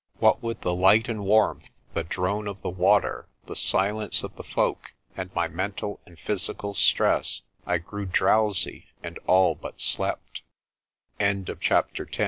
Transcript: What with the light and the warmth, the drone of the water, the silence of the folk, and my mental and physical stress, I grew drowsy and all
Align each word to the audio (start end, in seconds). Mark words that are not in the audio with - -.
What 0.17 0.41
with 0.41 0.61
the 0.61 0.73
light 0.73 1.07
and 1.09 1.19
the 1.19 1.23
warmth, 1.25 1.69
the 1.93 2.03
drone 2.03 2.47
of 2.47 2.63
the 2.63 2.71
water, 2.71 3.27
the 3.45 3.55
silence 3.55 4.23
of 4.23 4.35
the 4.35 4.41
folk, 4.43 4.93
and 5.15 5.29
my 5.35 5.47
mental 5.47 5.99
and 6.07 6.17
physical 6.17 6.73
stress, 6.73 7.41
I 7.67 7.77
grew 7.77 8.07
drowsy 8.07 8.87
and 9.03 9.19
all 9.27 9.59